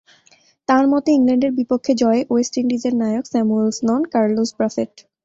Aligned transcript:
তাঁর 0.69 0.85
মতে, 0.87 1.09
ইংল্যান্ডের 1.11 1.51
বিপক্ষে 1.59 1.93
জয়ে 2.01 2.21
ওয়েস্ট 2.29 2.53
ইন্ডিজের 2.57 2.93
নায়ক 3.01 3.25
স্যামুয়েলস 3.31 3.77
নন, 3.87 4.01
কার্লোস 4.13 4.49
ব্রাফেট। 4.57 4.93